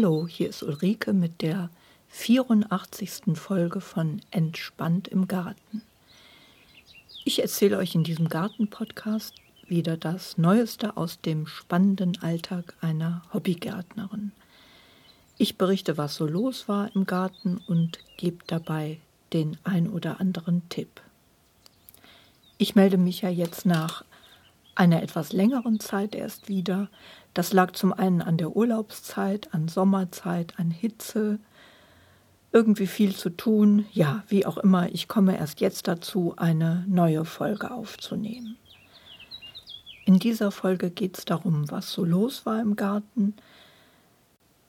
[0.00, 1.70] Hallo, hier ist Ulrike mit der
[2.10, 3.34] 84.
[3.34, 5.82] Folge von Entspannt im Garten.
[7.24, 9.34] Ich erzähle euch in diesem Garten-Podcast
[9.66, 14.30] wieder das Neueste aus dem spannenden Alltag einer Hobbygärtnerin.
[15.36, 19.00] Ich berichte, was so los war im Garten und gebe dabei
[19.32, 21.00] den ein oder anderen Tipp.
[22.56, 24.04] Ich melde mich ja jetzt nach
[24.76, 26.88] einer etwas längeren Zeit erst wieder.
[27.38, 31.38] Das lag zum einen an der Urlaubszeit, an Sommerzeit, an Hitze,
[32.50, 33.86] irgendwie viel zu tun.
[33.92, 38.56] Ja, wie auch immer, ich komme erst jetzt dazu, eine neue Folge aufzunehmen.
[40.04, 43.36] In dieser Folge geht es darum, was so los war im Garten,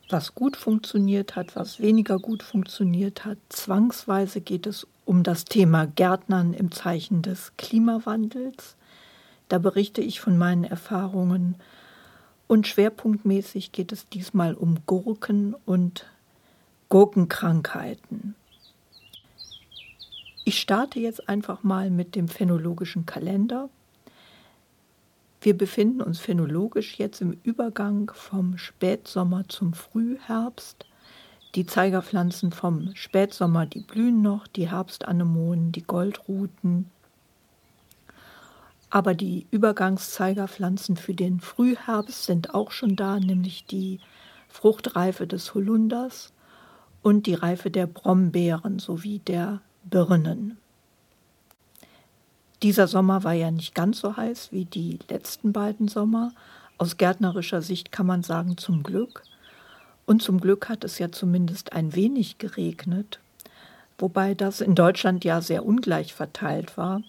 [0.07, 3.39] was gut funktioniert hat, was weniger gut funktioniert hat.
[3.49, 8.75] Zwangsweise geht es um das Thema Gärtnern im Zeichen des Klimawandels.
[9.47, 11.55] Da berichte ich von meinen Erfahrungen
[12.49, 16.07] und schwerpunktmäßig geht es diesmal um Gurken und
[16.89, 18.33] Gurkenkrankheiten.
[20.45, 23.69] Ich starte jetzt einfach mal mit dem phänologischen Kalender.
[25.41, 30.87] Wir befinden uns phänologisch jetzt im Übergang vom Spätsommer zum Frühherbst.
[31.53, 36.89] Die Zeigerpflanzen vom Spätsommer, die blühen noch, die Herbstanemonen, die Goldruten,
[38.89, 43.99] aber die Übergangszeigerpflanzen für den Frühherbst sind auch schon da, nämlich die
[44.47, 46.33] Fruchtreife des Holunders
[47.01, 50.57] und die Reife der Brombeeren sowie der Birnen.
[52.61, 56.33] Dieser Sommer war ja nicht ganz so heiß wie die letzten beiden Sommer.
[56.77, 59.23] Aus gärtnerischer Sicht kann man sagen zum Glück.
[60.05, 63.19] Und zum Glück hat es ja zumindest ein wenig geregnet,
[63.97, 67.01] wobei das in Deutschland ja sehr ungleich verteilt war.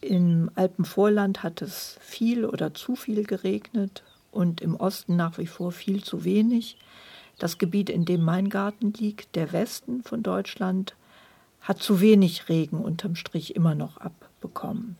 [0.00, 4.02] Im Alpenvorland hat es viel oder zu viel geregnet
[4.32, 6.78] und im Osten nach wie vor viel zu wenig.
[7.38, 10.94] Das Gebiet, in dem mein Garten liegt, der Westen von Deutschland,
[11.60, 14.96] hat zu wenig Regen unterm Strich immer noch abbekommen.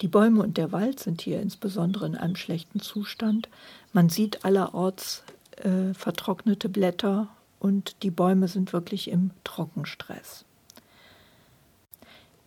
[0.00, 3.50] Die Bäume und der Wald sind hier insbesondere in einem schlechten Zustand.
[3.92, 5.22] Man sieht allerorts
[5.56, 7.28] äh, vertrocknete Blätter
[7.58, 10.46] und die Bäume sind wirklich im Trockenstress.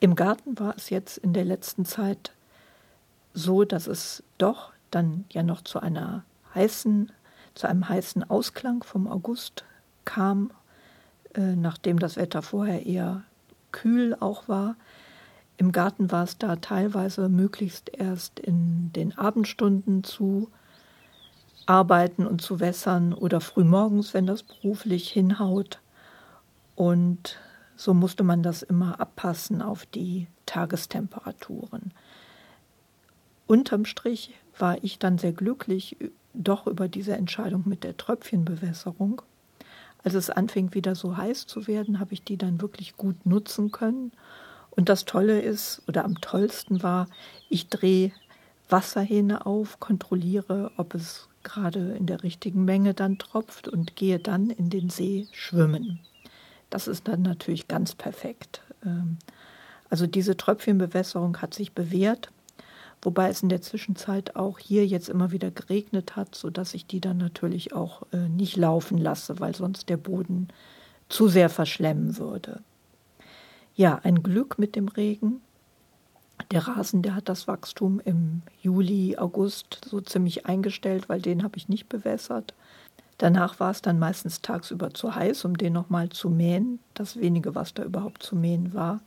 [0.03, 2.33] Im Garten war es jetzt in der letzten Zeit
[3.33, 7.09] so, dass es doch dann ja noch zu einer heißen,
[7.55, 9.63] zu einem heißen Ausklang vom August
[10.03, 10.51] kam,
[11.35, 13.23] äh, nachdem das Wetter vorher eher
[13.71, 14.75] kühl auch war.
[15.55, 20.49] Im Garten war es da teilweise möglichst erst in den Abendstunden zu
[21.65, 25.79] arbeiten und zu wässern oder frühmorgens, wenn das beruflich hinhaut.
[26.75, 27.37] Und
[27.75, 31.93] so musste man das immer abpassen auf die Tagestemperaturen.
[33.47, 35.97] Unterm Strich war ich dann sehr glücklich
[36.33, 39.21] doch über diese Entscheidung mit der Tröpfchenbewässerung.
[40.03, 43.71] Als es anfing wieder so heiß zu werden, habe ich die dann wirklich gut nutzen
[43.71, 44.11] können.
[44.71, 47.07] Und das Tolle ist, oder am tollsten war,
[47.49, 48.11] ich drehe
[48.69, 54.49] Wasserhähne auf, kontrolliere, ob es gerade in der richtigen Menge dann tropft und gehe dann
[54.49, 55.99] in den See schwimmen.
[56.73, 58.63] Das ist dann natürlich ganz perfekt.
[58.83, 59.19] Ähm,
[59.91, 62.31] also diese Tröpfchenbewässerung hat sich bewährt,
[63.03, 66.99] wobei es in der Zwischenzeit auch hier jetzt immer wieder geregnet hat, sodass ich die
[66.99, 70.47] dann natürlich auch äh, nicht laufen lasse, weil sonst der Boden
[71.09, 72.63] zu sehr verschlemmen würde.
[73.75, 75.41] Ja, ein Glück mit dem Regen.
[76.49, 81.57] Der Rasen, der hat das Wachstum im Juli, August so ziemlich eingestellt, weil den habe
[81.57, 82.55] ich nicht bewässert.
[83.17, 86.79] Danach war es dann meistens tagsüber zu heiß, um den nochmal zu mähen.
[86.93, 89.01] Das wenige, was da überhaupt zu mähen war.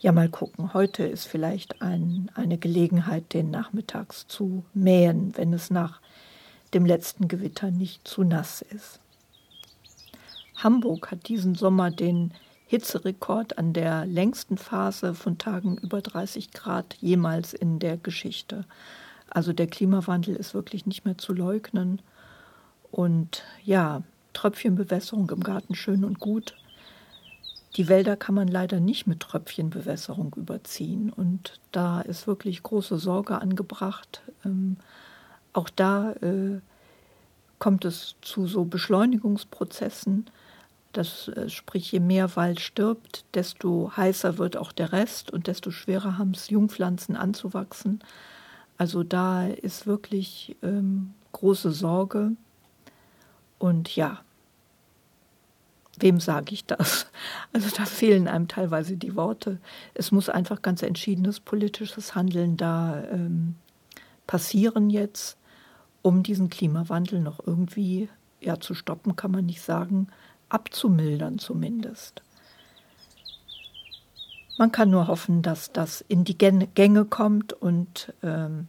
[0.00, 0.74] Ja, mal gucken.
[0.74, 6.00] Heute ist vielleicht ein, eine Gelegenheit, den nachmittags zu mähen, wenn es nach
[6.74, 8.98] dem letzten Gewitter nicht zu nass ist.
[10.56, 12.32] Hamburg hat diesen Sommer den
[12.66, 18.64] Hitzerekord an der längsten Phase von Tagen über 30 Grad jemals in der Geschichte.
[19.28, 22.00] Also der Klimawandel ist wirklich nicht mehr zu leugnen.
[22.92, 24.02] Und ja,
[24.34, 26.54] Tröpfchenbewässerung im Garten schön und gut.
[27.76, 31.10] Die Wälder kann man leider nicht mit Tröpfchenbewässerung überziehen.
[31.10, 34.20] Und da ist wirklich große Sorge angebracht.
[34.44, 34.76] Ähm,
[35.54, 36.60] auch da äh,
[37.58, 40.26] kommt es zu so Beschleunigungsprozessen.
[40.92, 45.70] Das äh, sprich, je mehr Wald stirbt, desto heißer wird auch der Rest und desto
[45.70, 48.00] schwerer haben es Jungpflanzen anzuwachsen.
[48.76, 52.32] Also da ist wirklich ähm, große Sorge.
[53.62, 54.18] Und ja,
[55.96, 57.06] wem sage ich das?
[57.52, 59.58] Also da fehlen einem teilweise die Worte.
[59.94, 63.54] Es muss einfach ganz entschiedenes politisches Handeln da ähm,
[64.26, 65.38] passieren jetzt.
[66.04, 68.08] um diesen Klimawandel noch irgendwie
[68.40, 70.08] ja zu stoppen, kann man nicht sagen,
[70.48, 72.22] abzumildern zumindest.
[74.58, 78.66] Man kann nur hoffen, dass das in die Gänge kommt und ähm,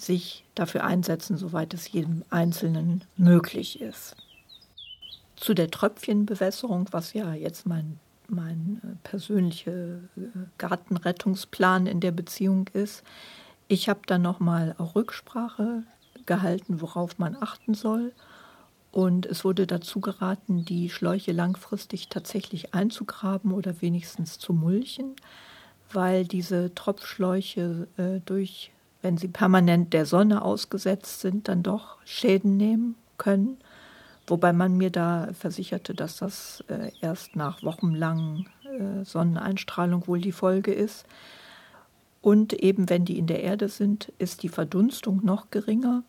[0.00, 4.16] sich dafür einsetzen, soweit es jedem Einzelnen möglich ist.
[5.36, 7.98] Zu der Tröpfchenbewässerung, was ja jetzt mein,
[8.28, 9.98] mein äh, persönlicher äh,
[10.58, 13.02] Gartenrettungsplan in der Beziehung ist,
[13.68, 15.84] ich habe dann nochmal auch Rücksprache
[16.26, 18.12] gehalten, worauf man achten soll.
[18.92, 25.14] Und es wurde dazu geraten, die Schläuche langfristig tatsächlich einzugraben oder wenigstens zu mulchen,
[25.92, 32.56] weil diese Tropfschläuche äh, durch wenn sie permanent der Sonne ausgesetzt sind, dann doch Schäden
[32.56, 33.58] nehmen können.
[34.26, 40.32] Wobei man mir da versicherte, dass das äh, erst nach wochenlangen äh, Sonneneinstrahlung wohl die
[40.32, 41.04] Folge ist.
[42.22, 46.02] Und eben wenn die in der Erde sind, ist die Verdunstung noch geringer,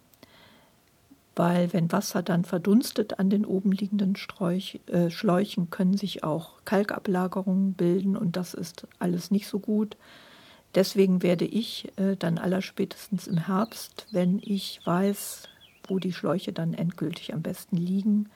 [1.36, 6.58] weil wenn Wasser dann verdunstet an den oben liegenden Sträuch, äh, Schläuchen, können sich auch
[6.66, 9.96] Kalkablagerungen bilden und das ist alles nicht so gut.
[10.76, 15.50] Deswegen werde ich äh, dann allerspätestens im Herbst, wenn ich weiß,
[15.88, 18.30] wo die Schläuche dann endgültig am besten liegen,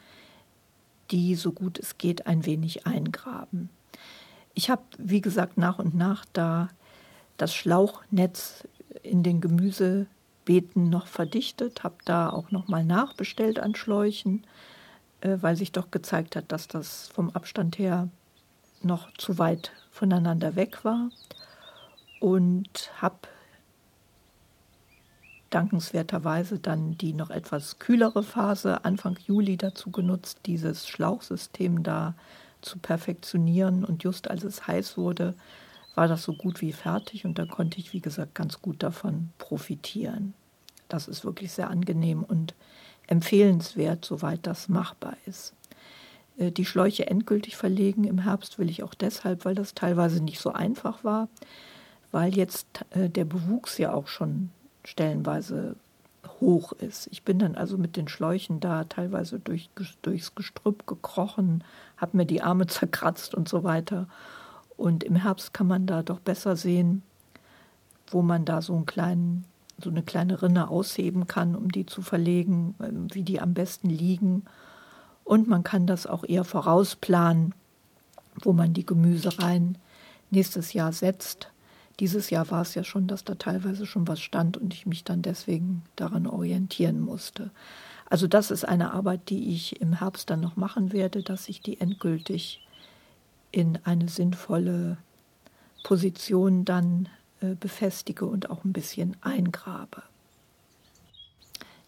[1.11, 3.69] die so gut es geht ein wenig eingraben.
[4.53, 6.69] Ich habe, wie gesagt, nach und nach da
[7.37, 8.67] das Schlauchnetz
[9.03, 14.43] in den Gemüsebeeten noch verdichtet, habe da auch noch mal nachbestellt an Schläuchen,
[15.21, 18.09] äh, weil sich doch gezeigt hat, dass das vom Abstand her
[18.81, 21.09] noch zu weit voneinander weg war
[22.25, 23.19] und habe
[25.51, 32.15] dankenswerterweise dann die noch etwas kühlere Phase Anfang Juli dazu genutzt, dieses Schlauchsystem da
[32.61, 33.85] zu perfektionieren.
[33.85, 35.35] Und just als es heiß wurde,
[35.93, 39.29] war das so gut wie fertig und da konnte ich, wie gesagt, ganz gut davon
[39.37, 40.33] profitieren.
[40.89, 42.55] Das ist wirklich sehr angenehm und
[43.05, 45.53] empfehlenswert, soweit das machbar ist.
[46.39, 50.39] Äh, die Schläuche endgültig verlegen im Herbst will ich auch deshalb, weil das teilweise nicht
[50.39, 51.29] so einfach war
[52.15, 54.49] weil jetzt äh, der Bewuchs ja auch schon
[54.85, 55.75] stellenweise
[56.39, 57.07] hoch ist.
[57.11, 59.69] Ich bin dann also mit den Schläuchen da teilweise durch,
[60.01, 61.61] durchs Gestrüpp gekrochen,
[61.97, 64.07] habe mir die Arme zerkratzt und so weiter.
[64.77, 67.03] Und im Herbst kann man da doch besser sehen,
[68.07, 69.43] wo man da so einen kleinen,
[69.83, 73.89] so eine kleine Rinne ausheben kann, um die zu verlegen, ähm, wie die am besten
[73.89, 74.45] liegen.
[75.25, 77.53] Und man kann das auch eher vorausplanen,
[78.41, 79.77] wo man die Gemüsereien
[80.31, 81.49] nächstes Jahr setzt.
[81.99, 85.03] Dieses Jahr war es ja schon, dass da teilweise schon was stand und ich mich
[85.03, 87.51] dann deswegen daran orientieren musste.
[88.07, 91.61] Also das ist eine Arbeit, die ich im Herbst dann noch machen werde, dass ich
[91.61, 92.61] die endgültig
[93.51, 94.97] in eine sinnvolle
[95.83, 97.09] Position dann
[97.41, 100.03] äh, befestige und auch ein bisschen eingrabe.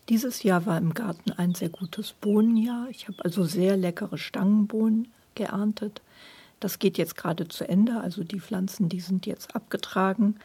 [0.09, 2.88] Dieses Jahr war im Garten ein sehr gutes Bohnenjahr.
[2.89, 6.02] Ich habe also sehr leckere Stangenbohnen geerntet.
[6.59, 10.35] Das geht jetzt gerade zu Ende, also die Pflanzen, die sind jetzt abgetragen.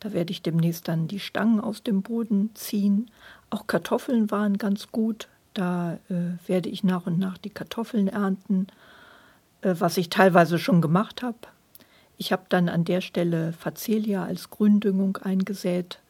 [0.00, 3.10] Da werde ich demnächst dann die Stangen aus dem Boden ziehen.
[3.50, 5.28] Auch Kartoffeln waren ganz gut.
[5.54, 8.68] Da äh, werde ich nach und nach die Kartoffeln ernten,
[9.62, 11.38] äh, was ich teilweise schon gemacht habe.
[12.16, 16.00] Ich habe dann an der Stelle Facelia als Gründüngung eingesät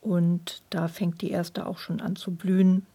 [0.00, 2.86] und da fängt die erste auch schon an zu blühen.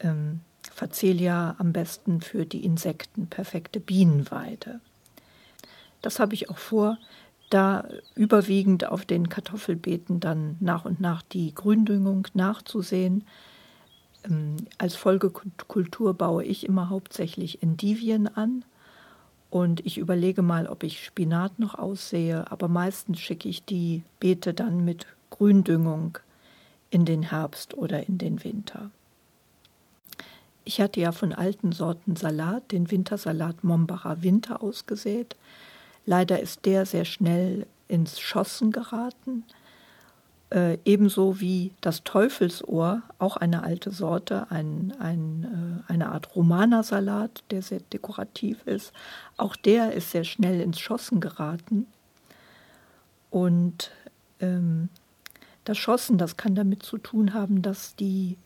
[0.00, 0.40] Ähm,
[0.78, 4.78] Facelia am besten für die Insekten, perfekte Bienenweide.
[6.02, 6.98] Das habe ich auch vor,
[7.50, 13.24] da überwiegend auf den Kartoffelbeeten dann nach und nach die Gründüngung nachzusehen.
[14.22, 18.64] Ähm, als Folgekultur baue ich immer hauptsächlich Endivien an
[19.50, 24.54] und ich überlege mal, ob ich Spinat noch aussehe, aber meistens schicke ich die Beete
[24.54, 26.18] dann mit Gründüngung
[26.90, 28.92] in den Herbst oder in den Winter.
[30.68, 35.34] Ich hatte ja von alten Sorten Salat, den Wintersalat Mombacher Winter ausgesät.
[36.04, 39.44] Leider ist der sehr schnell ins Schossen geraten.
[40.50, 47.44] Äh, ebenso wie das Teufelsohr, auch eine alte Sorte, ein, ein, äh, eine Art Romanersalat,
[47.50, 48.92] der sehr dekorativ ist.
[49.38, 51.86] Auch der ist sehr schnell ins Schossen geraten.
[53.30, 53.90] Und
[54.40, 54.90] ähm,
[55.64, 58.36] das Schossen, das kann damit zu tun haben, dass die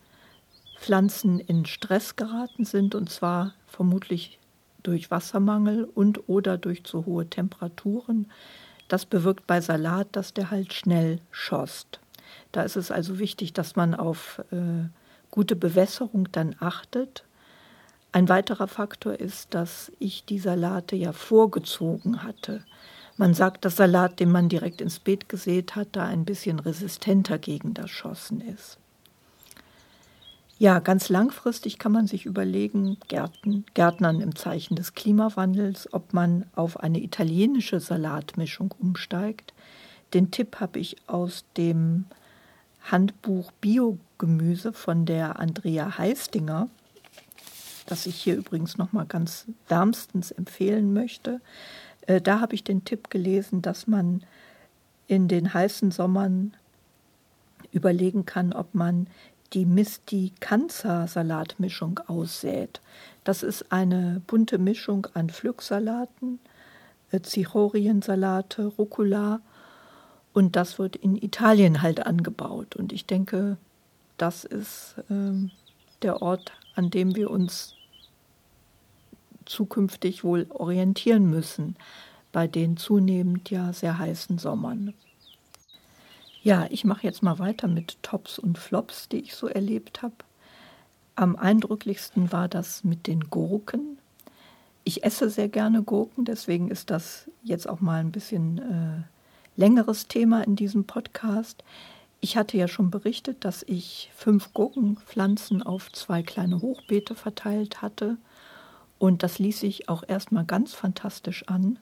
[0.82, 4.40] Pflanzen in Stress geraten sind, und zwar vermutlich
[4.82, 8.26] durch Wassermangel und oder durch zu hohe Temperaturen.
[8.88, 12.00] Das bewirkt bei Salat, dass der halt schnell schost.
[12.50, 14.88] Da ist es also wichtig, dass man auf äh,
[15.30, 17.24] gute Bewässerung dann achtet.
[18.10, 22.64] Ein weiterer Faktor ist, dass ich die Salate ja vorgezogen hatte.
[23.16, 27.38] Man sagt, dass Salat, den man direkt ins Beet gesät hat, da ein bisschen resistenter
[27.38, 28.78] gegen das Schossen ist.
[30.62, 36.44] Ja, ganz langfristig kann man sich überlegen, Gärten, Gärtnern im Zeichen des Klimawandels, ob man
[36.54, 39.54] auf eine italienische Salatmischung umsteigt.
[40.14, 42.04] Den Tipp habe ich aus dem
[42.80, 46.68] Handbuch Biogemüse von der Andrea Heistinger,
[47.86, 51.40] das ich hier übrigens noch mal ganz wärmstens empfehlen möchte.
[52.06, 54.22] Äh, da habe ich den Tipp gelesen, dass man
[55.08, 56.54] in den heißen Sommern
[57.72, 59.08] überlegen kann, ob man
[59.52, 62.80] die Misti Kanza Salatmischung aussät.
[63.24, 66.38] Das ist eine bunte Mischung an Pflücksalaten,
[67.10, 69.40] äh, Zichoriensalate, Rucola
[70.32, 72.76] und das wird in Italien halt angebaut.
[72.76, 73.58] Und ich denke,
[74.16, 75.48] das ist äh,
[76.02, 77.74] der Ort, an dem wir uns
[79.44, 81.76] zukünftig wohl orientieren müssen,
[82.32, 84.94] bei den zunehmend ja sehr heißen Sommern.
[86.42, 90.16] Ja, ich mache jetzt mal weiter mit Tops und Flops, die ich so erlebt habe.
[91.14, 93.98] Am eindrücklichsten war das mit den Gurken.
[94.82, 99.02] Ich esse sehr gerne Gurken, deswegen ist das jetzt auch mal ein bisschen äh,
[99.54, 101.62] längeres Thema in diesem Podcast.
[102.20, 108.16] Ich hatte ja schon berichtet, dass ich fünf Gurkenpflanzen auf zwei kleine Hochbeete verteilt hatte.
[108.98, 111.78] Und das ließ sich auch erstmal ganz fantastisch an.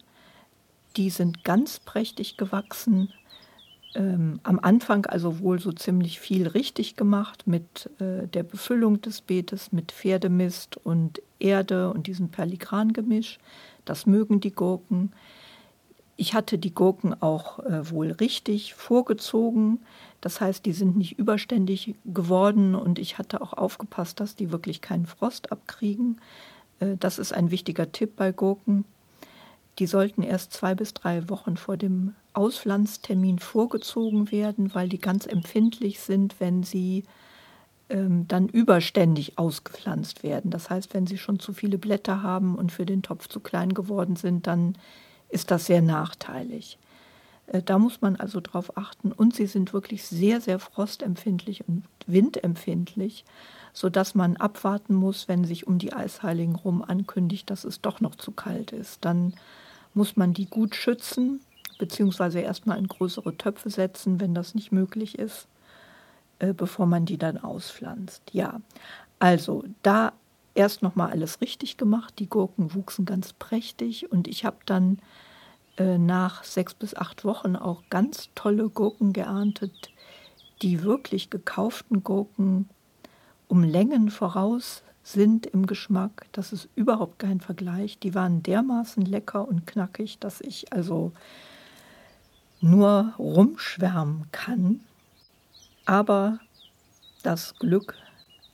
[0.96, 3.10] Die sind ganz prächtig gewachsen,
[3.94, 9.20] ähm, am Anfang also wohl so ziemlich viel richtig gemacht mit äh, der Befüllung des
[9.20, 13.38] Beetes, mit Pferdemist und Erde und diesem Perligran-Gemisch.
[13.84, 15.12] Das mögen die Gurken.
[16.16, 19.80] Ich hatte die Gurken auch äh, wohl richtig vorgezogen.
[20.20, 24.82] Das heißt, die sind nicht überständig geworden und ich hatte auch aufgepasst, dass die wirklich
[24.82, 26.20] keinen Frost abkriegen.
[26.78, 28.84] Äh, das ist ein wichtiger Tipp bei Gurken.
[29.80, 35.24] Die sollten erst zwei bis drei Wochen vor dem Auspflanztermin vorgezogen werden, weil die ganz
[35.24, 37.04] empfindlich sind, wenn sie
[37.88, 40.50] ähm, dann überständig ausgepflanzt werden.
[40.50, 43.72] Das heißt, wenn sie schon zu viele Blätter haben und für den Topf zu klein
[43.72, 44.76] geworden sind, dann
[45.30, 46.78] ist das sehr nachteilig.
[47.46, 49.12] Äh, da muss man also drauf achten.
[49.12, 53.24] Und sie sind wirklich sehr, sehr frostempfindlich und windempfindlich,
[53.72, 58.14] sodass man abwarten muss, wenn sich um die Eisheiligen rum ankündigt, dass es doch noch
[58.14, 59.06] zu kalt ist.
[59.06, 59.32] Dann
[59.94, 61.40] muss man die gut schützen
[61.80, 65.48] beziehungsweise erstmal in größere Töpfe setzen, wenn das nicht möglich ist,
[66.38, 68.22] äh, bevor man die dann auspflanzt.
[68.32, 68.60] Ja,
[69.18, 70.12] also da
[70.54, 72.14] erst nochmal alles richtig gemacht.
[72.18, 74.98] Die Gurken wuchsen ganz prächtig und ich habe dann
[75.78, 79.90] äh, nach sechs bis acht Wochen auch ganz tolle Gurken geerntet.
[80.60, 82.68] Die wirklich gekauften Gurken
[83.48, 86.26] um Längen voraus sind im Geschmack.
[86.32, 87.98] Das ist überhaupt kein Vergleich.
[87.98, 91.12] Die waren dermaßen lecker und knackig, dass ich also
[92.60, 94.80] nur rumschwärmen kann.
[95.86, 96.38] Aber
[97.22, 97.94] das Glück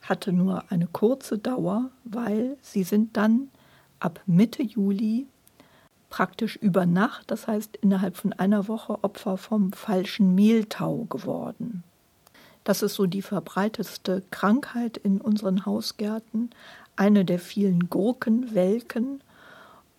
[0.02, 3.48] hatte nur eine kurze Dauer, weil sie sind dann
[3.98, 5.26] ab Mitte Juli
[6.08, 11.82] praktisch über Nacht, das heißt innerhalb von einer Woche Opfer vom falschen Mehltau geworden.
[12.66, 16.50] Das ist so die verbreitetste Krankheit in unseren Hausgärten,
[16.96, 19.20] eine der vielen Gurkenwelken.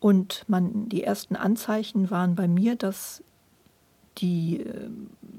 [0.02, 3.24] Und man, die ersten Anzeichen waren bei mir, dass
[4.18, 4.90] die äh,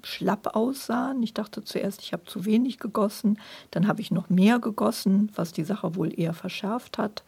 [0.03, 1.23] schlapp aussahen.
[1.23, 3.39] Ich dachte zuerst, ich habe zu wenig gegossen.
[3.73, 7.25] Dann habe ich noch mehr gegossen, was die Sache wohl eher verschärft hat,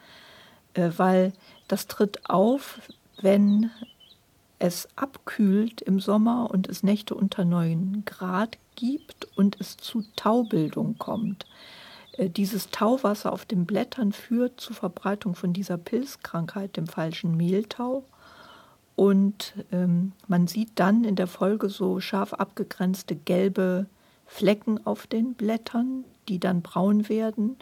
[0.73, 1.35] äh, weil
[1.69, 2.81] das tritt auf,
[3.21, 3.71] wenn
[4.61, 10.99] es abkühlt im Sommer und es Nächte unter 9 Grad gibt und es zu Taubildung
[10.99, 11.47] kommt.
[12.19, 18.05] Äh, dieses Tauwasser auf den Blättern führt zur Verbreitung von dieser Pilzkrankheit, dem falschen Mehltau.
[18.97, 23.87] Und ähm, man sieht dann in der Folge so scharf abgegrenzte gelbe
[24.27, 27.57] Flecken auf den Blättern, die dann braun werden.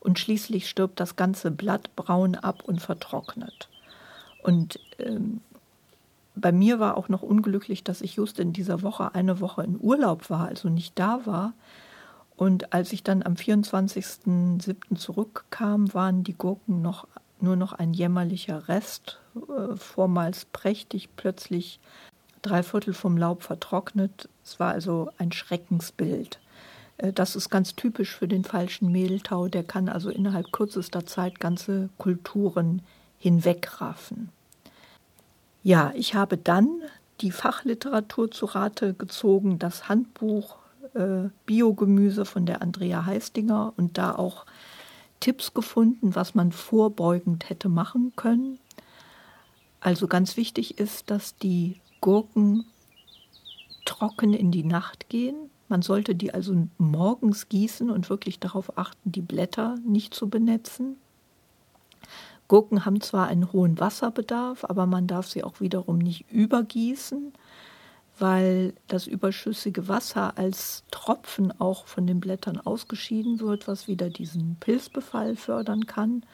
[0.00, 3.68] Und schließlich stirbt das ganze Blatt braun ab und vertrocknet.
[4.42, 5.42] Und ähm,
[6.40, 9.78] bei mir war auch noch unglücklich, dass ich just in dieser Woche eine Woche in
[9.80, 11.54] Urlaub war, also nicht da war.
[12.36, 14.96] Und als ich dann am 24.07.
[14.96, 17.06] zurückkam, waren die Gurken noch
[17.40, 21.80] nur noch ein jämmerlicher Rest, äh, vormals prächtig, plötzlich
[22.42, 24.28] drei Viertel vom Laub vertrocknet.
[24.44, 26.40] Es war also ein Schreckensbild.
[26.96, 29.48] Äh, das ist ganz typisch für den falschen Mehltau.
[29.48, 32.82] Der kann also innerhalb kürzester Zeit ganze Kulturen
[33.18, 34.30] hinwegraffen.
[35.62, 36.82] Ja, ich habe dann
[37.20, 40.56] die Fachliteratur zu Rate gezogen, das Handbuch
[40.94, 44.46] äh, Biogemüse von der Andrea Heistinger und da auch
[45.20, 48.58] Tipps gefunden, was man vorbeugend hätte machen können.
[49.80, 52.64] Also ganz wichtig ist, dass die Gurken
[53.84, 55.36] trocken in die Nacht gehen.
[55.68, 60.96] Man sollte die also morgens gießen und wirklich darauf achten, die Blätter nicht zu benetzen.
[62.48, 67.34] Gurken haben zwar einen hohen Wasserbedarf, aber man darf sie auch wiederum nicht übergießen,
[68.18, 74.56] weil das überschüssige Wasser als Tropfen auch von den Blättern ausgeschieden wird, was wieder diesen
[74.58, 76.24] Pilzbefall fördern kann.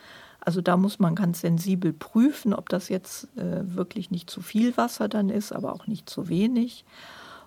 [0.40, 4.76] Also da muss man ganz sensibel prüfen, ob das jetzt äh, wirklich nicht zu viel
[4.76, 6.85] Wasser dann ist, aber auch nicht zu wenig.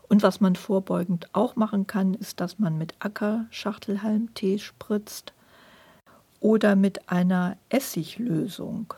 [0.10, 5.34] Und was man vorbeugend auch machen kann, ist, dass man mit Ackerschachtelhalmtee spritzt
[6.40, 8.94] oder mit einer Essiglösung.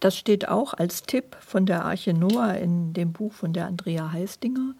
[0.00, 4.12] Das steht auch als Tipp von der Arche Noah in dem Buch von der Andrea
[4.12, 4.74] Heistinger.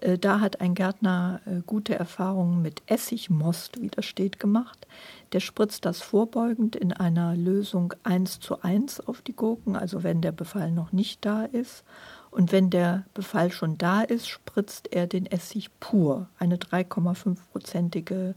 [0.00, 4.86] Äh, da hat ein Gärtner äh, gute Erfahrungen mit Essigmost, wie das steht, gemacht.
[5.32, 10.20] Der spritzt das vorbeugend in einer Lösung 1 zu 1 auf die Gurken, also wenn
[10.20, 11.84] der Befall noch nicht da ist.
[12.30, 18.34] Und wenn der Befall schon da ist, spritzt er den Essig pur, eine 3,5-prozentige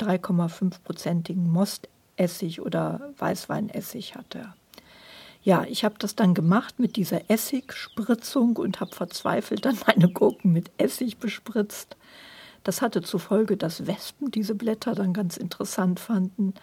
[0.00, 4.54] 3,5-prozentigen Mostessig oder Weißweinessig hat er.
[5.42, 10.52] Ja, ich habe das dann gemacht mit dieser Essigspritzung und habe verzweifelt dann meine Gurken
[10.52, 11.96] mit Essig bespritzt.
[12.62, 16.54] Das hatte zur Folge, dass Wespen diese Blätter dann ganz interessant fanden.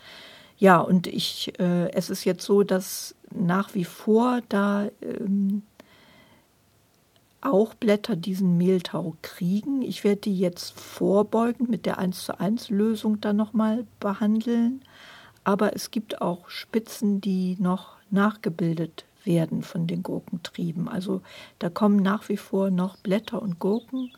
[0.57, 5.63] Ja, und ich, äh, es ist jetzt so, dass nach wie vor da ähm,
[7.41, 9.81] auch Blätter diesen Mehltau kriegen.
[9.81, 14.81] Ich werde die jetzt vorbeugend mit der 1 zu 1 Lösung dann nochmal behandeln.
[15.43, 20.87] Aber es gibt auch Spitzen, die noch nachgebildet werden von den Gurkentrieben.
[20.87, 21.21] Also
[21.59, 24.11] da kommen nach wie vor noch Blätter und Gurken,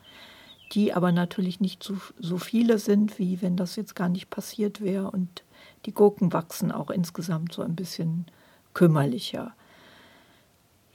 [0.71, 4.81] die aber natürlich nicht so, so viele sind, wie wenn das jetzt gar nicht passiert
[4.81, 5.11] wäre.
[5.11, 5.43] Und
[5.85, 8.27] die Gurken wachsen auch insgesamt so ein bisschen
[8.73, 9.53] kümmerlicher.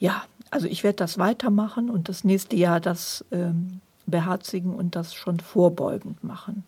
[0.04, 5.14] Ja, also ich werde das weitermachen und das nächste Jahr das ähm, beherzigen und das
[5.14, 6.62] schon vorbeugend machen.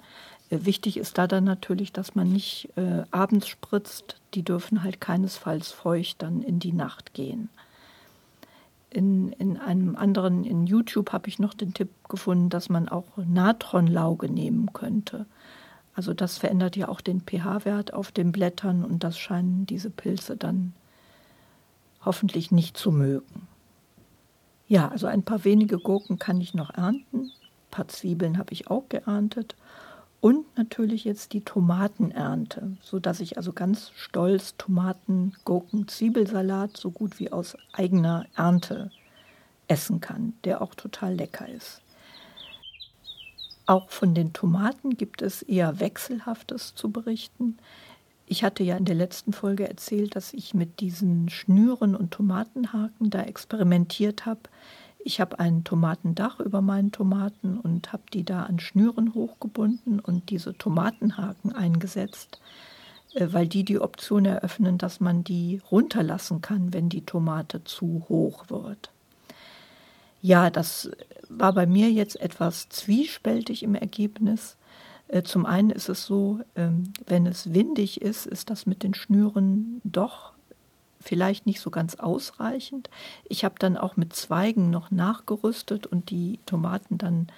[0.49, 4.17] Äh, wichtig ist da dann natürlich, dass man nicht äh, abends spritzt.
[4.33, 7.51] Die dürfen halt keinesfalls feucht dann in die Nacht gehen.
[8.89, 13.19] In, in einem anderen, in YouTube habe ich noch den Tipp gefunden, dass man auch
[13.19, 15.27] Natronlauge nehmen könnte.
[15.95, 20.39] Also das verändert ja auch den pH-Wert auf den Blättern und das scheinen diese Pilze
[20.39, 20.73] dann
[22.07, 23.47] hoffentlich nicht zu mögen.
[24.69, 27.27] Ja, also ein paar wenige Gurken kann ich noch ernten.
[27.27, 29.55] Ein paar Zwiebeln habe ich auch geerntet.
[30.21, 37.21] Und natürlich jetzt die Tomatenernte, sodass ich also ganz stolz Tomaten, Gurken, Zwiebelsalat so gut
[37.21, 38.91] wie aus eigener Ernte
[39.69, 41.83] essen kann, der auch total lecker ist.
[43.67, 47.59] Auch von den Tomaten gibt es eher Wechselhaftes zu berichten.
[48.27, 53.09] Ich hatte ja in der letzten Folge erzählt, dass ich mit diesen Schnüren und Tomatenhaken
[53.09, 54.41] da experimentiert habe.
[54.99, 60.31] Ich habe ein Tomatendach über meinen Tomaten und habe die da an Schnüren hochgebunden und
[60.31, 62.41] diese Tomatenhaken eingesetzt,
[63.15, 68.05] äh, weil die die Option eröffnen, dass man die runterlassen kann, wenn die Tomate zu
[68.09, 68.91] hoch wird.
[70.21, 70.91] Ja, das
[71.29, 74.57] war bei mir jetzt etwas zwiespältig im Ergebnis.
[75.09, 78.95] Äh, zum einen ist es so, ähm, wenn es windig ist, ist das mit den
[78.95, 80.33] Schnüren doch
[81.01, 82.91] vielleicht nicht so ganz ausreichend.
[83.29, 87.29] Ich habe dann auch mit Zweigen noch nachgerüstet und die Tomaten dann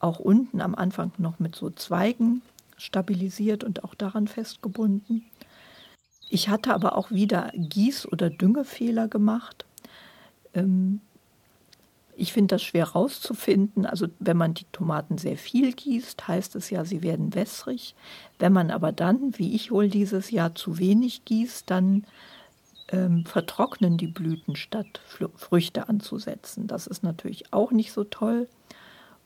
[0.00, 2.42] auch unten am Anfang noch mit so Zweigen
[2.76, 5.24] stabilisiert und auch daran festgebunden.
[6.28, 9.64] Ich hatte aber auch wieder Gieß- oder Düngefehler gemacht.
[12.16, 13.86] Ich finde das schwer rauszufinden.
[13.86, 17.94] Also wenn man die Tomaten sehr viel gießt, heißt es ja, sie werden wässrig.
[18.38, 22.04] Wenn man aber dann, wie ich wohl dieses Jahr, zu wenig gießt, dann
[22.88, 25.00] ähm, vertrocknen die Blüten, statt
[25.36, 26.66] Früchte anzusetzen.
[26.66, 28.48] Das ist natürlich auch nicht so toll.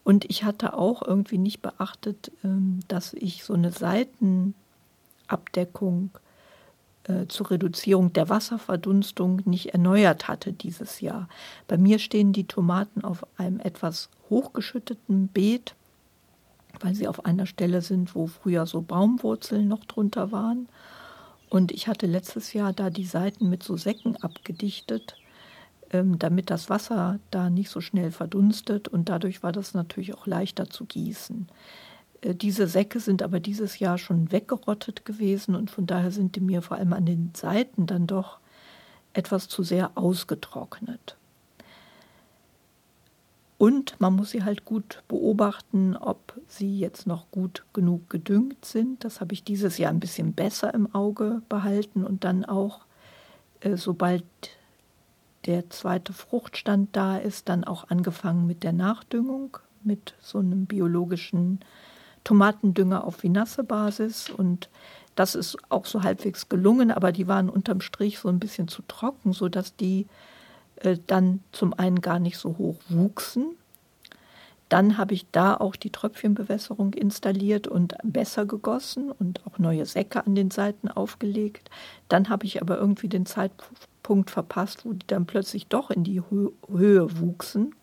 [0.04, 6.10] Und ich hatte auch irgendwie nicht beachtet, ähm, dass ich so eine Seitenabdeckung
[7.28, 11.28] zur Reduzierung der Wasserverdunstung nicht erneuert hatte dieses Jahr.
[11.66, 15.74] Bei mir stehen die Tomaten auf einem etwas hochgeschütteten Beet,
[16.80, 20.68] weil sie auf einer Stelle sind, wo früher so Baumwurzeln noch drunter waren.
[21.48, 25.16] Und ich hatte letztes Jahr da die Seiten mit so Säcken abgedichtet,
[25.90, 28.88] ähm, damit das Wasser da nicht so schnell verdunstet.
[28.88, 31.48] Und dadurch war das natürlich auch leichter zu gießen.
[32.20, 36.40] Äh, diese Säcke sind aber dieses Jahr schon weggerottet gewesen und von daher sind die
[36.40, 38.38] mir vor allem an den Seiten dann doch
[39.12, 41.16] etwas zu sehr ausgetrocknet.
[43.58, 49.02] Und man muss sie halt gut beobachten, ob sie jetzt noch gut genug gedüngt sind.
[49.02, 52.82] Das habe ich dieses Jahr ein bisschen besser im Auge behalten und dann auch,
[53.60, 54.24] äh, sobald
[55.46, 61.58] der zweite Fruchtstand da ist, dann auch angefangen mit der Nachdüngung, mit so einem biologischen
[62.24, 64.68] Tomatendünger auf Vinasse-Basis und
[65.14, 68.82] das ist auch so halbwegs gelungen, aber die waren unterm Strich so ein bisschen zu
[68.86, 70.06] trocken, sodass die
[70.76, 73.56] äh, dann zum einen gar nicht so hoch wuchsen.
[74.68, 80.24] Dann habe ich da auch die Tröpfchenbewässerung installiert und besser gegossen und auch neue Säcke
[80.26, 81.70] an den Seiten aufgelegt.
[82.08, 86.20] Dann habe ich aber irgendwie den Zeitpunkt verpasst, wo die dann plötzlich doch in die
[86.20, 86.52] Höhe
[87.18, 87.74] wuchsen.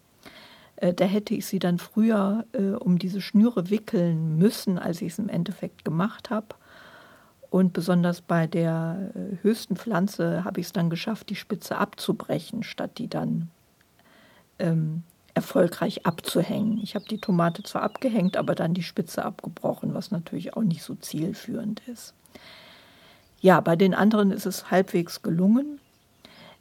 [0.78, 5.14] Äh, da hätte ich sie dann früher äh, um diese Schnüre wickeln müssen, als ich
[5.14, 6.48] es im Endeffekt gemacht habe.
[7.50, 12.64] Und besonders bei der äh, höchsten Pflanze habe ich es dann geschafft, die Spitze abzubrechen,
[12.64, 13.50] statt die dann
[14.60, 16.80] ähm, erfolgreich abzuhängen.
[16.82, 20.84] Ich habe die Tomate zwar abgehängt, aber dann die Spitze abgebrochen, was natürlich auch nicht
[20.84, 22.14] so zielführend ist.
[23.42, 25.80] Ja, bei den anderen ist es halbwegs gelungen.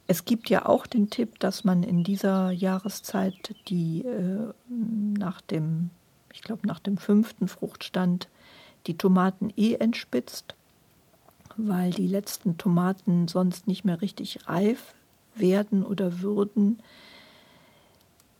[0.07, 5.89] Es gibt ja auch den Tipp, dass man in dieser Jahreszeit die äh, nach dem,
[6.31, 8.29] ich glaube nach dem fünften Fruchtstand
[8.85, 10.55] die Tomaten eh entspitzt
[11.57, 14.93] weil die letzten Tomaten sonst nicht mehr richtig reif
[15.35, 16.79] werden oder würden.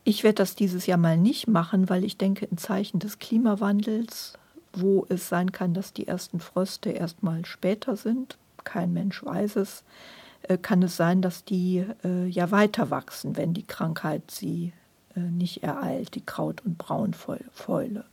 [0.03, 4.33] Ich werde das dieses Jahr mal nicht machen, weil ich denke, in Zeichen des Klimawandels,
[4.73, 9.55] wo es sein kann, dass die ersten Fröste erst mal später sind, kein Mensch weiß
[9.57, 9.83] es,
[10.61, 14.73] kann es sein, dass die äh, ja weiter wachsen, wenn die Krankheit sie
[15.15, 18.05] äh, nicht ereilt, die Kraut- und Braunfäule.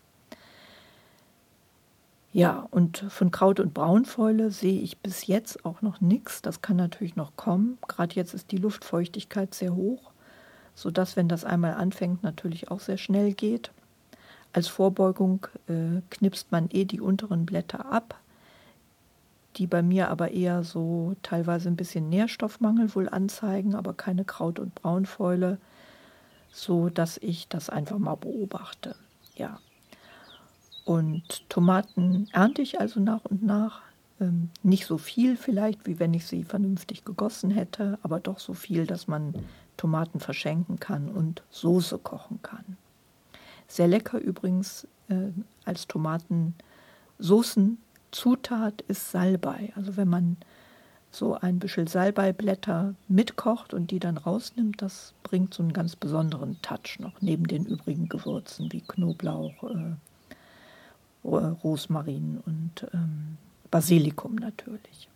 [2.32, 6.40] Ja, und von Kraut- und Braunfäule sehe ich bis jetzt auch noch nichts.
[6.40, 7.76] Das kann natürlich noch kommen.
[7.88, 10.12] Gerade jetzt ist die Luftfeuchtigkeit sehr hoch,
[10.74, 13.70] sodass, wenn das einmal anfängt, natürlich auch sehr schnell geht.
[14.54, 18.18] Als Vorbeugung äh, knipst man eh die unteren Blätter ab,
[19.56, 24.58] die bei mir aber eher so teilweise ein bisschen Nährstoffmangel wohl anzeigen, aber keine Kraut-
[24.58, 25.58] und Braunfäule,
[26.50, 28.96] so dass ich das einfach mal beobachte.
[29.34, 29.58] Ja,
[30.84, 33.82] und Tomaten ernte ich also nach und nach.
[34.20, 38.54] Ähm, nicht so viel vielleicht, wie wenn ich sie vernünftig gegossen hätte, aber doch so
[38.54, 39.34] viel, dass man
[39.76, 42.76] Tomaten verschenken kann und Soße kochen kann.
[43.68, 45.30] Sehr lecker übrigens äh,
[45.64, 45.86] als
[48.12, 49.72] Tomatensoßenzutat ist Salbei.
[49.74, 50.36] Also wenn man
[51.10, 56.60] so ein Büschel Salbeiblätter mitkocht und die dann rausnimmt, das bringt so einen ganz besonderen
[56.62, 59.96] Touch noch, neben den übrigen Gewürzen wie Knoblauch, äh,
[61.24, 63.36] Rosmarin und ähm,
[63.70, 65.08] Basilikum natürlich.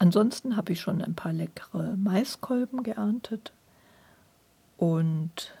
[0.00, 3.52] Ansonsten habe ich schon ein paar leckere Maiskolben geerntet
[4.76, 5.52] und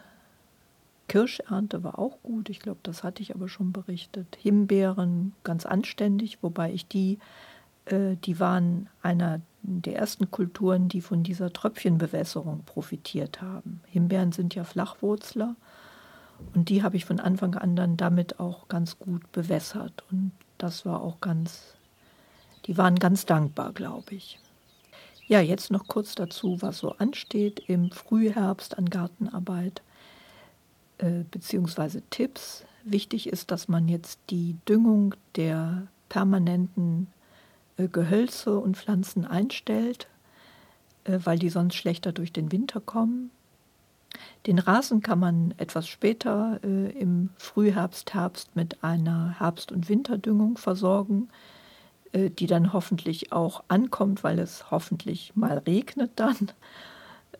[1.08, 2.50] Kirschernte war auch gut.
[2.50, 4.36] Ich glaube, das hatte ich aber schon berichtet.
[4.40, 7.18] Himbeeren ganz anständig, wobei ich die,
[7.86, 13.80] äh, die waren einer der ersten Kulturen, die von dieser Tröpfchenbewässerung profitiert haben.
[13.86, 15.56] Himbeeren sind ja Flachwurzler
[16.54, 20.04] und die habe ich von Anfang an dann damit auch ganz gut bewässert.
[20.10, 21.74] Und das war auch ganz,
[22.66, 24.38] die waren ganz dankbar, glaube ich.
[25.26, 29.82] Ja, jetzt noch kurz dazu, was so ansteht im Frühherbst an Gartenarbeit
[30.98, 32.64] äh, beziehungsweise Tipps.
[32.84, 37.08] Wichtig ist, dass man jetzt die Düngung der permanenten
[37.76, 40.08] äh, Gehölze und Pflanzen einstellt,
[41.04, 43.30] äh, weil die sonst schlechter durch den Winter kommen.
[44.46, 50.56] Den Rasen kann man etwas später äh, im Frühherbst, Herbst mit einer Herbst- und Winterdüngung
[50.56, 51.28] versorgen,
[52.12, 56.52] äh, die dann hoffentlich auch ankommt, weil es hoffentlich mal regnet dann.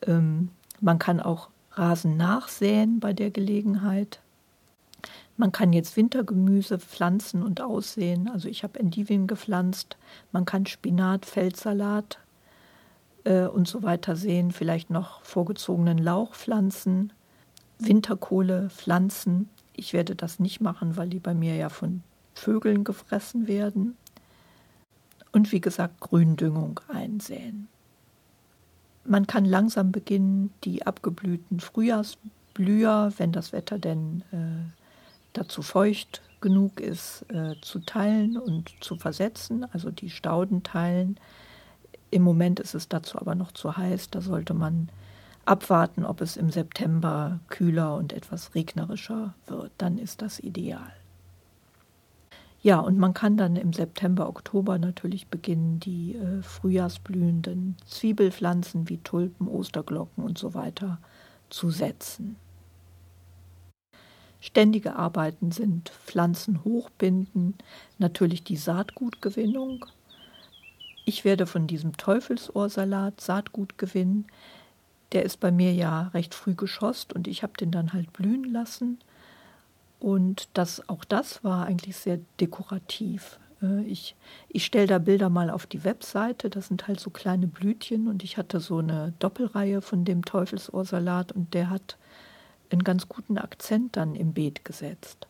[0.07, 4.21] Ähm, man kann auch Rasen nachsäen bei der Gelegenheit.
[5.37, 8.29] Man kann jetzt Wintergemüse pflanzen und aussehen.
[8.29, 9.97] Also ich habe Endivien gepflanzt.
[10.33, 12.19] Man kann Spinat, Feldsalat
[13.23, 17.13] äh, und so weiter sehen, vielleicht noch vorgezogenen Lauchpflanzen,
[17.79, 19.49] Winterkohle pflanzen.
[19.75, 22.03] Ich werde das nicht machen, weil die bei mir ja von
[22.35, 23.97] Vögeln gefressen werden.
[25.31, 27.69] Und wie gesagt, Gründüngung einsäen.
[29.09, 34.71] Man kann langsam beginnen, die abgeblühten Frühjahrsblüher, wenn das Wetter denn äh,
[35.33, 41.19] dazu feucht genug ist, äh, zu teilen und zu versetzen, also die Stauden teilen.
[42.11, 44.11] Im Moment ist es dazu aber noch zu heiß.
[44.11, 44.91] Da sollte man
[45.47, 49.73] abwarten, ob es im September kühler und etwas regnerischer wird.
[49.79, 50.93] Dann ist das ideal.
[52.61, 58.99] Ja, und man kann dann im September, Oktober natürlich beginnen, die äh, frühjahrsblühenden Zwiebelpflanzen wie
[58.99, 60.99] Tulpen, Osterglocken und so weiter
[61.51, 62.37] zu setzen.
[64.41, 67.55] Ständige Arbeiten sind Pflanzen hochbinden,
[67.99, 69.85] natürlich die Saatgutgewinnung,
[71.09, 74.27] ich werde von diesem Teufelsohrsalat Saatgut gewinnen.
[75.13, 78.45] der ist bei mir ja recht früh geschossen und ich habe den dann halt blühen
[78.45, 78.99] lassen.
[80.01, 83.39] Und das, auch das war eigentlich sehr dekorativ.
[83.63, 84.15] Äh, ich,
[84.49, 86.51] ich stelle da Bilder mal auf die Webseite.
[86.51, 91.33] Das sind halt so kleine Blütchen und ich hatte so eine Doppelreihe von dem Teufelsohrsalat
[91.33, 91.97] und der hat
[92.71, 95.27] einen ganz guten Akzent dann im Beet gesetzt.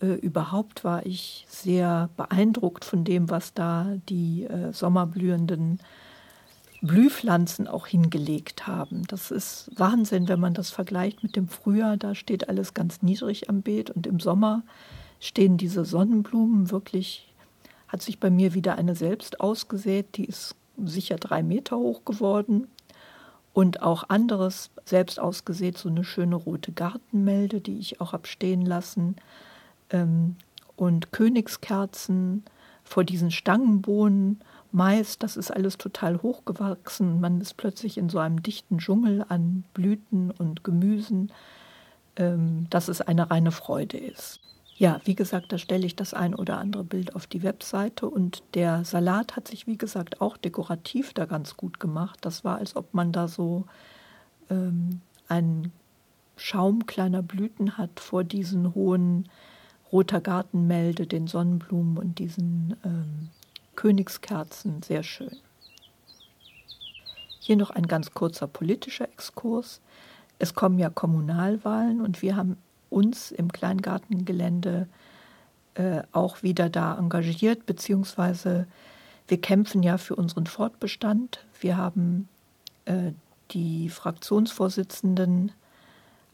[0.00, 5.78] Äh, überhaupt war ich sehr beeindruckt von dem, was da die äh, sommerblühenden
[6.86, 9.04] Blühpflanzen auch hingelegt haben.
[9.06, 11.96] Das ist Wahnsinn, wenn man das vergleicht mit dem Frühjahr.
[11.96, 14.62] Da steht alles ganz niedrig am Beet und im Sommer
[15.18, 17.32] stehen diese Sonnenblumen wirklich,
[17.88, 22.66] hat sich bei mir wieder eine selbst ausgesät, die ist sicher drei Meter hoch geworden.
[23.54, 28.62] Und auch anderes selbst ausgesät, so eine schöne rote Gartenmelde, die ich auch habe stehen
[28.62, 29.16] lassen.
[29.90, 30.36] Ähm,
[30.76, 32.44] und Königskerzen
[32.82, 34.40] vor diesen Stangenbohnen
[34.74, 37.20] Mais, das ist alles total hochgewachsen.
[37.20, 41.30] Man ist plötzlich in so einem dichten Dschungel an Blüten und Gemüsen,
[42.16, 44.40] ähm, dass es eine reine Freude ist.
[44.76, 48.42] Ja, wie gesagt, da stelle ich das ein oder andere Bild auf die Webseite und
[48.54, 52.18] der Salat hat sich, wie gesagt, auch dekorativ da ganz gut gemacht.
[52.22, 53.66] Das war, als ob man da so
[54.50, 55.70] ähm, einen
[56.36, 59.28] Schaum kleiner Blüten hat vor diesen hohen
[59.92, 63.28] roter Gartenmelde, den Sonnenblumen und diesen ähm,
[63.74, 65.36] Königskerzen, sehr schön.
[67.40, 69.80] Hier noch ein ganz kurzer politischer Exkurs.
[70.38, 72.56] Es kommen ja Kommunalwahlen und wir haben
[72.90, 74.88] uns im Kleingartengelände
[75.74, 78.66] äh, auch wieder da engagiert, beziehungsweise
[79.28, 81.44] wir kämpfen ja für unseren Fortbestand.
[81.60, 82.28] Wir haben
[82.84, 83.12] äh,
[83.50, 85.52] die Fraktionsvorsitzenden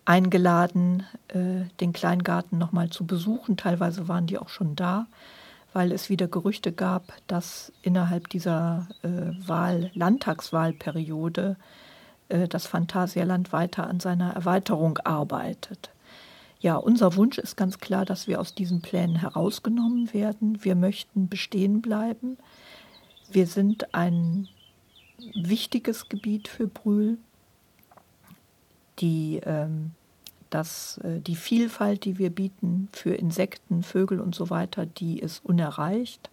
[0.04, 3.56] eingeladen, äh, den Kleingarten nochmal zu besuchen.
[3.56, 5.06] Teilweise waren die auch schon da
[5.72, 9.08] weil es wieder Gerüchte gab, dass innerhalb dieser äh,
[9.46, 11.56] Wahl, Landtagswahlperiode
[12.28, 15.90] äh, das Phantasialand weiter an seiner Erweiterung arbeitet.
[16.60, 20.62] Ja, unser Wunsch ist ganz klar, dass wir aus diesen Plänen herausgenommen werden.
[20.62, 22.36] Wir möchten bestehen bleiben.
[23.30, 24.48] Wir sind ein
[25.34, 27.16] wichtiges Gebiet für Brühl.
[28.98, 29.92] Die ähm,
[30.50, 35.44] dass äh, die Vielfalt, die wir bieten für Insekten, Vögel und so weiter, die ist
[35.44, 36.30] unerreicht.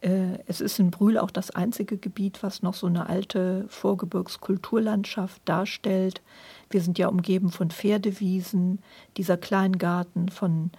[0.00, 5.40] Äh, es ist in Brühl auch das einzige Gebiet, was noch so eine alte Vorgebirgskulturlandschaft
[5.44, 6.20] darstellt.
[6.70, 8.80] Wir sind ja umgeben von Pferdewiesen,
[9.16, 10.70] dieser Kleingarten von,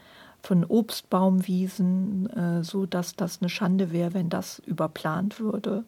[0.41, 5.83] von Obstbaumwiesen, äh, so dass das eine Schande wäre, wenn das überplant würde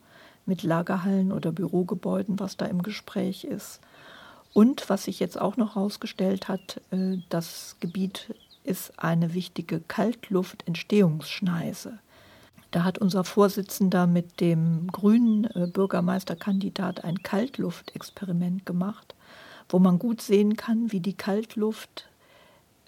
[0.46, 3.80] mit Lagerhallen oder Bürogebäuden, was da im Gespräch ist.
[4.54, 8.34] Und was sich jetzt auch noch herausgestellt hat, äh, das Gebiet
[8.64, 11.98] ist eine wichtige Kaltluftentstehungsschneise.
[12.72, 19.14] Da hat unser Vorsitzender mit dem grünen äh, Bürgermeisterkandidat ein Kaltluftexperiment gemacht,
[19.70, 22.08] wo man gut sehen kann, wie die Kaltluft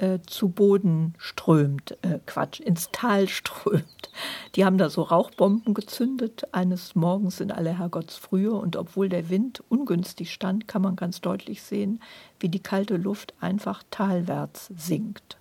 [0.04, 4.10] äh, zu Boden strömt, äh, Quatsch, ins Tal strömt.
[4.56, 8.52] Die haben da so Rauchbomben gezündet, eines Morgens in aller Herrgottsfrühe.
[8.52, 12.02] Und obwohl der Wind ungünstig stand, kann man ganz deutlich sehen,
[12.40, 15.38] wie die kalte Luft einfach talwärts sinkt.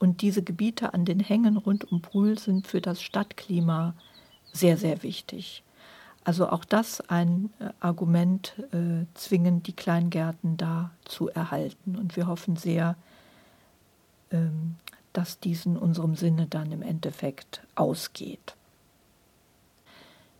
[0.00, 3.94] Und diese Gebiete an den Hängen rund um Brühl sind für das Stadtklima
[4.52, 5.62] sehr, sehr wichtig.
[6.24, 11.96] Also auch das ein äh, Argument, äh, zwingend die Kleingärten da zu erhalten.
[11.96, 13.11] Und wir hoffen sehr, ähm,
[15.12, 18.54] dass dies in unserem Sinne dann im Endeffekt ausgeht.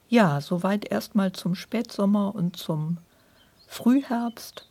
[0.08, 2.98] Ja, soweit erstmal zum Spätsommer und zum
[3.66, 4.66] Frühherbst.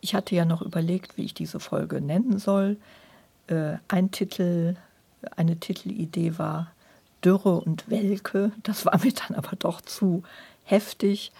[0.00, 2.76] Ich hatte ja noch überlegt, wie ich diese Folge nennen soll.
[3.46, 4.76] Äh, ein Titel,
[5.36, 6.70] eine Titelidee war
[7.24, 8.52] Dürre und Welke.
[8.62, 10.22] Das war mir dann aber doch zu
[10.64, 11.32] heftig.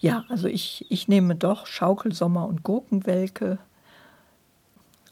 [0.00, 3.58] Ja, also ich, ich nehme doch Schaukelsommer und Gurkenwelke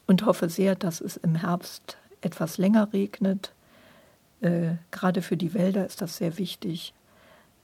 [0.07, 3.53] und hoffe sehr, dass es im Herbst etwas länger regnet.
[4.41, 6.93] Äh, gerade für die Wälder ist das sehr wichtig.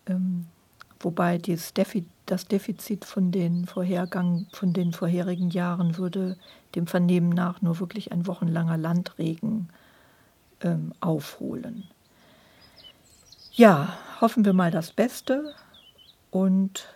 [0.06, 0.45] Ähm,
[0.99, 6.38] wobei Defi das Defizit von den, Vorhergang, von den vorherigen Jahren würde
[6.75, 9.69] dem Vernehmen nach nur wirklich ein wochenlanger Landregen
[10.62, 11.84] ähm, aufholen.
[13.51, 15.53] Ja, hoffen wir mal das Beste
[16.32, 16.88] und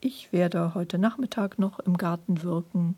[0.00, 2.96] ich werde heute Nachmittag noch im Garten wirken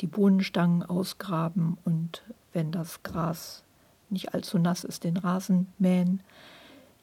[0.00, 3.64] die Bohnenstangen ausgraben und wenn das Gras
[4.10, 6.20] nicht allzu nass ist, den Rasen mähen.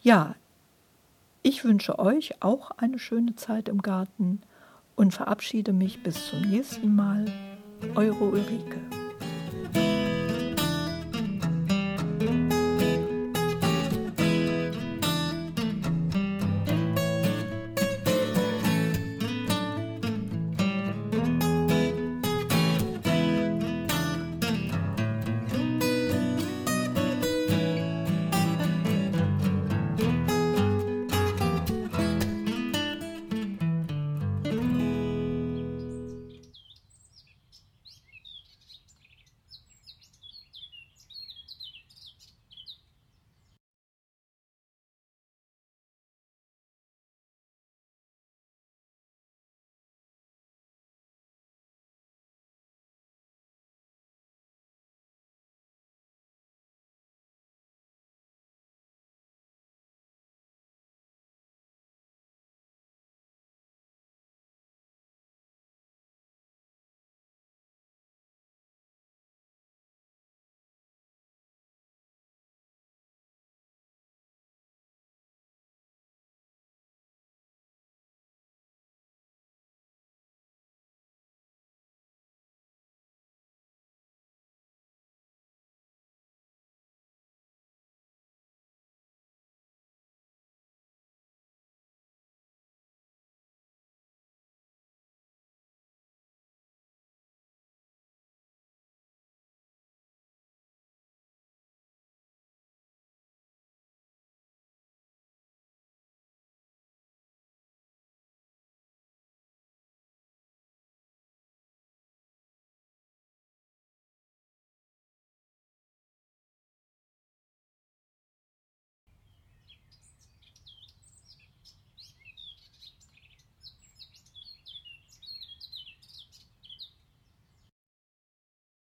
[0.02, 0.36] Ja,
[1.42, 4.42] ich wünsche euch auch eine schöne Zeit im Garten
[4.96, 7.26] und verabschiede mich bis zum nächsten Mal.
[7.96, 9.03] Eure Ulrike.